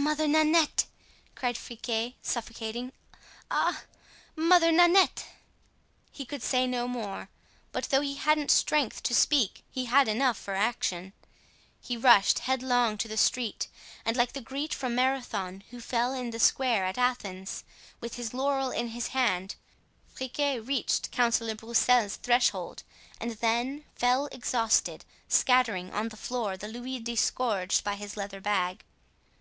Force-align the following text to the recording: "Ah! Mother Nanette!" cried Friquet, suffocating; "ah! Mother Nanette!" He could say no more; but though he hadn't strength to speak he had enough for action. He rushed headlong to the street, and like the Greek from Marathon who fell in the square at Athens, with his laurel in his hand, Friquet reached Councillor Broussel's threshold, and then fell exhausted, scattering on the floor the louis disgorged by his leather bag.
"Ah! - -
Mother 0.10 0.28
Nanette!" 0.28 0.86
cried 1.34 1.56
Friquet, 1.58 2.14
suffocating; 2.22 2.92
"ah! 3.50 3.82
Mother 4.36 4.70
Nanette!" 4.70 5.26
He 6.12 6.24
could 6.24 6.42
say 6.42 6.66
no 6.66 6.86
more; 6.86 7.28
but 7.72 7.84
though 7.84 8.00
he 8.00 8.14
hadn't 8.14 8.50
strength 8.50 9.02
to 9.02 9.14
speak 9.14 9.64
he 9.70 9.84
had 9.86 10.06
enough 10.08 10.38
for 10.38 10.54
action. 10.54 11.12
He 11.80 11.96
rushed 11.96 12.40
headlong 12.40 12.96
to 12.98 13.08
the 13.08 13.16
street, 13.16 13.66
and 14.04 14.16
like 14.16 14.32
the 14.34 14.40
Greek 14.40 14.72
from 14.72 14.94
Marathon 14.94 15.64
who 15.70 15.80
fell 15.80 16.14
in 16.14 16.30
the 16.30 16.38
square 16.38 16.84
at 16.84 16.96
Athens, 16.96 17.64
with 18.00 18.14
his 18.14 18.32
laurel 18.32 18.70
in 18.70 18.88
his 18.88 19.08
hand, 19.08 19.56
Friquet 20.06 20.60
reached 20.60 21.10
Councillor 21.10 21.56
Broussel's 21.56 22.16
threshold, 22.16 22.82
and 23.20 23.32
then 23.32 23.84
fell 23.96 24.26
exhausted, 24.32 25.04
scattering 25.26 25.92
on 25.92 26.08
the 26.10 26.16
floor 26.16 26.56
the 26.56 26.68
louis 26.68 27.00
disgorged 27.00 27.82
by 27.84 27.96
his 27.96 28.16
leather 28.16 28.40
bag. 28.40 28.84